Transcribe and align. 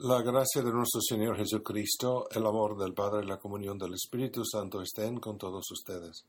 La 0.00 0.22
gracia 0.22 0.60
de 0.60 0.72
nuestro 0.72 1.00
Señor 1.00 1.36
Jesucristo, 1.36 2.26
el 2.32 2.44
amor 2.44 2.76
del 2.76 2.92
Padre 2.94 3.24
y 3.24 3.28
la 3.28 3.38
comunión 3.38 3.78
del 3.78 3.94
Espíritu 3.94 4.44
Santo 4.44 4.82
estén 4.82 5.20
con 5.20 5.38
todos 5.38 5.70
ustedes. 5.70 6.24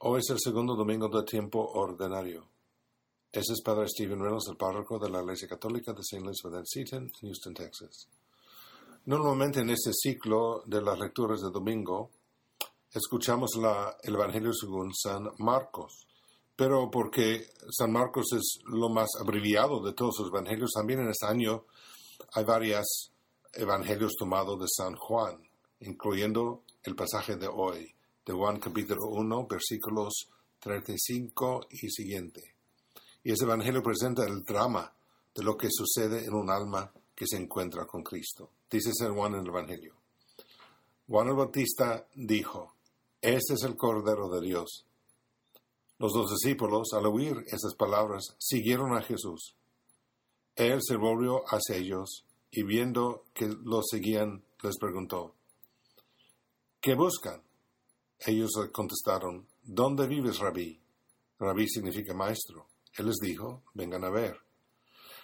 Hoy 0.00 0.20
es 0.20 0.28
el 0.28 0.38
segundo 0.38 0.74
domingo 0.76 1.08
de 1.08 1.24
tiempo 1.24 1.58
ordinario. 1.58 2.46
Ese 3.32 3.54
es 3.54 3.62
Padre 3.62 3.88
Stephen 3.88 4.20
Reynolds, 4.20 4.48
el 4.50 4.58
párroco 4.58 4.98
de 4.98 5.08
la 5.08 5.22
Iglesia 5.22 5.48
Católica 5.48 5.94
de 5.94 6.00
St. 6.00 6.20
Louis 6.22 6.36
Within 6.44 6.66
Seaton, 6.66 7.10
Houston, 7.22 7.54
Texas. 7.54 8.08
Normalmente 9.06 9.60
en 9.60 9.70
este 9.70 9.92
ciclo 9.94 10.62
de 10.66 10.82
las 10.82 10.98
lecturas 10.98 11.40
de 11.40 11.50
domingo 11.50 12.10
escuchamos 12.92 13.56
la, 13.56 13.96
el 14.02 14.16
Evangelio 14.16 14.52
según 14.52 14.94
San 14.94 15.30
Marcos, 15.38 16.06
pero 16.54 16.90
porque 16.90 17.46
San 17.70 17.90
Marcos 17.90 18.34
es 18.34 18.58
lo 18.66 18.90
más 18.90 19.08
abreviado 19.18 19.82
de 19.82 19.94
todos 19.94 20.18
los 20.18 20.28
evangelios, 20.28 20.72
también 20.72 21.00
en 21.00 21.08
este 21.08 21.24
año 21.24 21.64
hay 22.32 22.44
varios 22.44 23.12
evangelios 23.52 24.14
tomados 24.18 24.58
de 24.60 24.66
San 24.68 24.94
Juan, 24.94 25.40
incluyendo 25.80 26.62
el 26.82 26.94
pasaje 26.94 27.36
de 27.36 27.48
hoy, 27.48 27.94
de 28.24 28.32
Juan 28.32 28.58
capítulo 28.58 29.06
1, 29.08 29.46
versículos 29.46 30.28
35 30.60 31.66
y 31.70 31.90
siguiente. 31.90 32.54
Y 33.22 33.32
ese 33.32 33.44
evangelio 33.44 33.82
presenta 33.82 34.24
el 34.24 34.44
drama 34.44 34.92
de 35.34 35.42
lo 35.42 35.56
que 35.56 35.68
sucede 35.70 36.24
en 36.24 36.34
un 36.34 36.50
alma 36.50 36.92
que 37.14 37.26
se 37.26 37.36
encuentra 37.36 37.86
con 37.86 38.02
Cristo. 38.02 38.50
Dice 38.70 38.92
San 38.92 39.14
Juan 39.14 39.34
en 39.34 39.40
el 39.40 39.48
evangelio. 39.48 39.94
Juan 41.08 41.28
el 41.28 41.34
Bautista 41.34 42.06
dijo, 42.14 42.74
Este 43.20 43.54
es 43.54 43.62
el 43.62 43.76
Cordero 43.76 44.28
de 44.28 44.40
Dios. 44.46 44.86
Los 45.98 46.12
dos 46.12 46.30
discípulos, 46.30 46.92
al 46.92 47.06
oír 47.06 47.36
esas 47.46 47.74
palabras, 47.74 48.36
siguieron 48.38 48.94
a 48.96 49.02
Jesús. 49.02 49.54
Él 50.56 50.80
se 50.82 50.96
volvió 50.96 51.42
hacia 51.46 51.76
ellos 51.76 52.24
y 52.50 52.62
viendo 52.62 53.26
que 53.34 53.46
los 53.46 53.84
seguían, 53.90 54.42
les 54.62 54.78
preguntó, 54.78 55.34
¿qué 56.80 56.94
buscan? 56.94 57.42
Ellos 58.20 58.50
le 58.58 58.72
contestaron, 58.72 59.46
¿dónde 59.62 60.06
vives, 60.06 60.38
rabí? 60.38 60.80
Rabí 61.38 61.68
significa 61.68 62.14
maestro. 62.14 62.68
Él 62.96 63.06
les 63.06 63.16
dijo, 63.16 63.64
vengan 63.74 64.04
a 64.04 64.10
ver. 64.10 64.40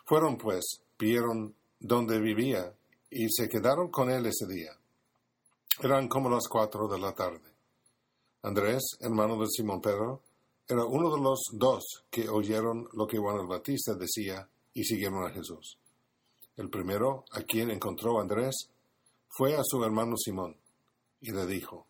Fueron 0.04 0.36
pues, 0.36 0.82
vieron 0.98 1.54
dónde 1.80 2.20
vivía 2.20 2.74
y 3.08 3.30
se 3.30 3.48
quedaron 3.48 3.90
con 3.90 4.10
él 4.10 4.26
ese 4.26 4.46
día. 4.46 4.72
Eran 5.82 6.08
como 6.08 6.28
las 6.28 6.46
cuatro 6.46 6.86
de 6.88 6.98
la 6.98 7.14
tarde. 7.14 7.50
Andrés, 8.42 8.82
hermano 9.00 9.40
de 9.40 9.46
Simón 9.48 9.80
Pedro, 9.80 10.22
era 10.68 10.84
uno 10.84 11.14
de 11.14 11.22
los 11.22 11.40
dos 11.54 12.04
que 12.10 12.28
oyeron 12.28 12.86
lo 12.92 13.06
que 13.06 13.16
Juan 13.16 13.40
el 13.40 13.46
Batista 13.46 13.94
decía 13.94 14.46
y 14.74 14.84
siguieron 14.84 15.24
a 15.26 15.30
Jesús. 15.30 15.78
El 16.56 16.68
primero, 16.68 17.24
a 17.32 17.42
quien 17.42 17.70
encontró 17.70 18.20
Andrés, 18.20 18.68
fue 19.28 19.54
a 19.54 19.62
su 19.64 19.82
hermano 19.82 20.16
Simón 20.16 20.56
y 21.20 21.32
le 21.32 21.46
dijo, 21.46 21.86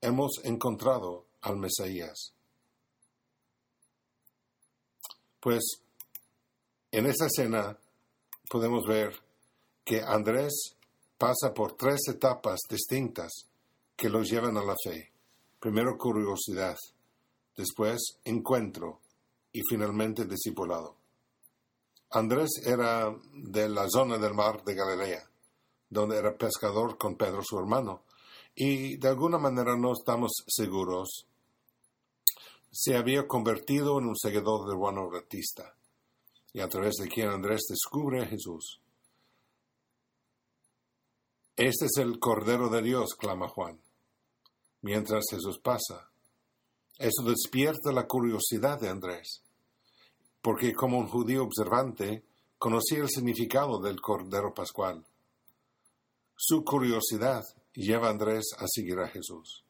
Hemos 0.00 0.40
encontrado 0.44 1.26
al 1.42 1.56
Mesías. 1.56 2.32
Pues 5.40 5.82
en 6.90 7.06
esta 7.06 7.26
escena 7.26 7.78
podemos 8.48 8.86
ver 8.86 9.14
que 9.84 10.00
Andrés 10.02 10.76
pasa 11.18 11.52
por 11.52 11.76
tres 11.76 12.00
etapas 12.08 12.60
distintas 12.68 13.32
que 13.96 14.08
los 14.08 14.30
llevan 14.30 14.56
a 14.56 14.64
la 14.64 14.74
fe. 14.82 15.12
Primero 15.58 15.98
curiosidad, 15.98 16.76
después 17.56 17.98
encuentro 18.24 19.00
y 19.52 19.60
finalmente 19.68 20.24
discipulado. 20.24 20.97
Andrés 22.10 22.62
era 22.64 23.14
de 23.34 23.68
la 23.68 23.86
zona 23.88 24.16
del 24.16 24.32
mar 24.32 24.64
de 24.64 24.74
Galilea, 24.74 25.28
donde 25.90 26.16
era 26.16 26.38
pescador 26.38 26.96
con 26.96 27.16
Pedro 27.16 27.42
su 27.44 27.58
hermano, 27.58 28.04
y 28.54 28.96
de 28.96 29.08
alguna 29.08 29.38
manera 29.38 29.76
no 29.76 29.92
estamos 29.92 30.32
seguros 30.46 31.26
se 32.70 32.96
había 32.96 33.26
convertido 33.26 33.98
en 33.98 34.06
un 34.06 34.16
seguidor 34.16 34.68
de 34.68 34.76
Juan 34.76 34.96
Bautista, 34.96 35.74
y 36.52 36.60
a 36.60 36.68
través 36.68 36.94
de 36.96 37.08
quien 37.08 37.28
Andrés 37.28 37.62
descubre 37.68 38.22
a 38.22 38.26
Jesús. 38.26 38.80
Este 41.56 41.86
es 41.86 41.96
el 41.96 42.18
Cordero 42.18 42.68
de 42.68 42.82
Dios, 42.82 43.14
clama 43.18 43.48
Juan, 43.48 43.80
mientras 44.82 45.24
Jesús 45.30 45.58
pasa. 45.58 46.10
Eso 46.98 47.22
despierta 47.24 47.90
la 47.92 48.06
curiosidad 48.06 48.80
de 48.80 48.88
Andrés 48.88 49.42
porque 50.40 50.74
como 50.74 50.98
un 50.98 51.08
judío 51.08 51.44
observante 51.44 52.24
conocía 52.58 52.98
el 52.98 53.08
significado 53.08 53.80
del 53.80 54.00
Cordero 54.00 54.52
Pascual. 54.52 55.04
Su 56.36 56.64
curiosidad 56.64 57.44
lleva 57.72 58.08
a 58.08 58.10
Andrés 58.10 58.46
a 58.58 58.66
seguir 58.66 58.98
a 58.98 59.08
Jesús. 59.08 59.64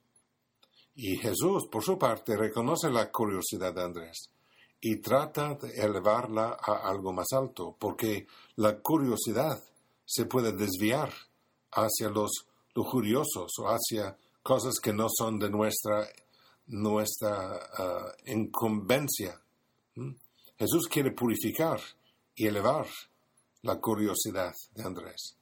Y 0.95 1.17
Jesús, 1.17 1.67
por 1.71 1.83
su 1.83 1.99
parte, 1.99 2.37
reconoce 2.37 2.91
la 2.91 3.11
curiosidad 3.11 3.73
de 3.73 3.83
Andrés 3.83 4.31
y 4.81 5.01
trata 5.01 5.55
de 5.55 5.71
elevarla 5.75 6.57
a 6.61 6.89
algo 6.89 7.13
más 7.13 7.29
alto, 7.33 7.77
porque 7.79 8.27
la 8.57 8.81
curiosidad 8.81 9.63
se 10.05 10.25
puede 10.27 10.53
desviar 10.53 11.13
hacia 11.73 12.09
los 12.09 12.31
lujuriosos 12.75 13.53
o 13.59 13.67
hacia 13.67 14.17
cosas 14.43 14.79
que 14.81 14.93
no 14.93 15.09
son 15.09 15.39
de 15.39 15.51
nuestra, 15.51 16.09
nuestra 16.67 17.57
uh, 17.57 18.31
incumbencia. 18.31 19.41
Jesús 20.59 20.89
quiere 20.89 21.13
purificar 21.13 21.81
y 22.35 22.47
elevar 22.47 22.87
la 23.63 23.81
curiosidad 23.81 24.53
de 24.75 24.83
Andrés. 24.83 25.37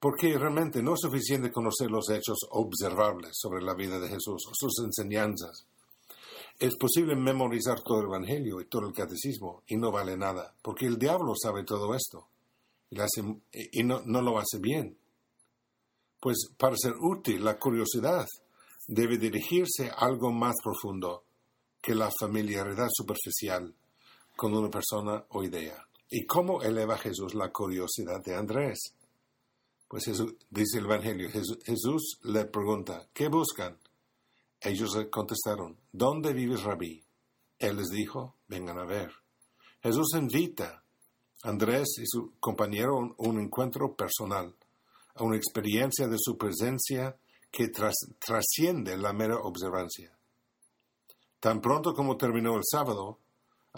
Porque 0.00 0.36
realmente 0.36 0.82
no 0.82 0.94
es 0.94 1.00
suficiente 1.00 1.52
conocer 1.52 1.90
los 1.90 2.08
hechos 2.10 2.38
observables 2.50 3.30
sobre 3.32 3.62
la 3.62 3.74
vida 3.74 3.98
de 3.98 4.08
Jesús 4.08 4.44
o 4.48 4.52
sus 4.54 4.84
enseñanzas. 4.84 5.66
Es 6.58 6.76
posible 6.76 7.14
memorizar 7.14 7.82
todo 7.82 8.00
el 8.00 8.06
Evangelio 8.06 8.60
y 8.60 8.68
todo 8.68 8.88
el 8.88 8.92
catecismo 8.92 9.62
y 9.66 9.76
no 9.76 9.92
vale 9.92 10.16
nada, 10.16 10.54
porque 10.62 10.86
el 10.86 10.98
diablo 10.98 11.34
sabe 11.40 11.64
todo 11.64 11.94
esto 11.94 12.28
y, 12.90 13.82
no, 13.84 14.02
no 14.04 14.22
lo 14.22 14.38
hace 14.38 14.58
bien. 14.58 14.96
Pues 16.20 16.48
para 16.56 16.76
ser 16.76 16.94
útil, 17.00 17.44
la 17.44 17.58
curiosidad 17.58 18.26
debe 18.88 19.18
dirigirse 19.18 19.90
a 19.90 20.06
algo 20.06 20.32
más 20.32 20.54
profundo 20.62 21.24
que 21.80 21.94
la 21.94 22.10
familiaridad 22.18 22.88
superficial 22.90 23.72
con 24.38 24.54
una 24.54 24.70
persona 24.70 25.24
o 25.30 25.42
idea. 25.42 25.84
¿Y 26.08 26.24
cómo 26.24 26.62
eleva 26.62 26.96
Jesús 26.96 27.34
la 27.34 27.50
curiosidad 27.50 28.22
de 28.24 28.36
Andrés? 28.36 28.94
Pues 29.88 30.04
dice 30.48 30.78
el 30.78 30.84
Evangelio, 30.84 31.28
Jesús, 31.28 32.20
le 32.22 32.44
pregunta, 32.44 33.08
¿qué 33.12 33.26
buscan? 33.26 33.76
Ellos 34.60 34.94
le 34.94 35.10
contestaron, 35.10 35.76
¿dónde 35.90 36.32
vives, 36.32 36.62
rabí? 36.62 37.02
Él 37.58 37.78
les 37.78 37.88
dijo, 37.88 38.36
vengan 38.46 38.78
a 38.78 38.84
ver. 38.84 39.10
Jesús 39.82 40.14
invita 40.14 40.84
a 41.42 41.48
Andrés 41.48 41.98
y 41.98 42.06
su 42.06 42.34
compañero 42.38 42.96
a 42.96 43.28
un, 43.28 43.40
encuentro 43.40 43.96
personal, 43.96 44.54
a 45.16 45.24
una 45.24 45.36
experiencia 45.36 46.06
de 46.06 46.16
su 46.16 46.38
presencia 46.38 47.16
que 47.50 47.70
trasciende 47.70 48.96
la 48.96 49.12
mera 49.12 49.38
observancia. 49.38 50.16
Tan 51.40 51.60
pronto 51.60 51.92
como 51.92 52.16
terminó 52.16 52.56
el 52.56 52.62
sábado, 52.64 53.18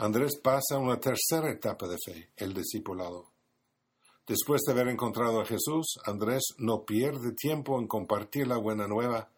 Andrés 0.00 0.38
pasa 0.42 0.76
a 0.76 0.78
una 0.78 0.98
tercera 0.98 1.50
etapa 1.50 1.86
de 1.86 1.98
fe, 2.02 2.30
el 2.36 2.54
discipulado. 2.54 3.32
Después 4.26 4.62
de 4.62 4.72
haber 4.72 4.88
encontrado 4.88 5.42
a 5.42 5.44
Jesús, 5.44 5.98
Andrés 6.06 6.54
no 6.56 6.86
pierde 6.86 7.32
tiempo 7.32 7.78
en 7.78 7.86
compartir 7.86 8.46
la 8.46 8.56
buena 8.56 8.88
nueva 8.88 9.28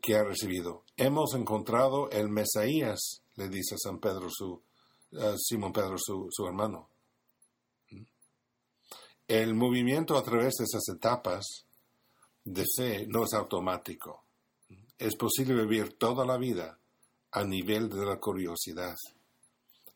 que 0.00 0.16
ha 0.16 0.24
recibido. 0.24 0.84
Hemos 0.96 1.34
encontrado 1.34 2.08
el 2.08 2.30
Mesías, 2.30 3.20
le 3.34 3.50
dice 3.50 3.74
a 3.74 3.78
San 3.78 4.00
Pedro 4.00 4.30
su, 4.30 4.62
Simón 5.36 5.74
Pedro 5.74 5.98
su, 5.98 6.28
su 6.30 6.46
hermano. 6.46 6.88
El 9.28 9.54
movimiento 9.54 10.16
a 10.16 10.22
través 10.22 10.54
de 10.54 10.64
esas 10.64 10.88
etapas 10.88 11.66
de 12.44 12.64
fe 12.74 13.06
no 13.08 13.24
es 13.24 13.34
automático. 13.34 14.24
Es 14.96 15.16
posible 15.16 15.52
vivir 15.66 15.98
toda 15.98 16.24
la 16.24 16.38
vida 16.38 16.78
a 17.32 17.44
nivel 17.44 17.90
de 17.90 18.06
la 18.06 18.18
curiosidad. 18.18 18.94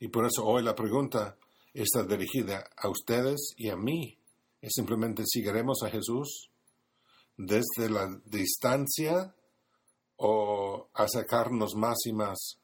Y 0.00 0.08
por 0.08 0.26
eso 0.26 0.44
hoy 0.44 0.62
la 0.62 0.74
pregunta 0.74 1.36
está 1.72 2.02
dirigida 2.02 2.68
a 2.76 2.88
ustedes 2.88 3.54
y 3.56 3.68
a 3.68 3.76
mí. 3.76 4.18
Es 4.60 4.72
simplemente 4.74 5.22
¿seguiremos 5.26 5.82
a 5.84 5.90
Jesús 5.90 6.50
desde 7.36 7.88
la 7.88 8.20
distancia 8.24 9.34
o 10.16 10.88
acercarnos 10.92 11.74
más 11.74 11.98
y 12.04 12.12
más 12.12 12.58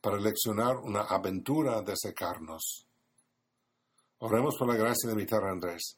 para 0.00 0.18
leccionar 0.18 0.76
una 0.76 1.02
aventura 1.02 1.82
de 1.82 1.92
acercarnos. 1.92 2.86
Oremos 4.18 4.56
por 4.56 4.68
la 4.68 4.76
gracia 4.76 5.08
de 5.08 5.14
invitar 5.14 5.42
a 5.44 5.50
Andrés, 5.50 5.96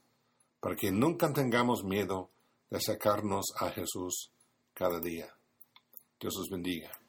para 0.61 0.77
que 0.77 0.91
nunca 0.91 1.33
tengamos 1.33 1.85
miedo 1.85 2.31
de 2.71 2.79
acercarnos 2.79 3.47
a 3.59 3.71
Jesús 3.71 4.31
cada 4.73 5.01
día. 5.01 5.29
Dios 6.19 6.35
os 6.39 6.49
bendiga. 6.49 7.02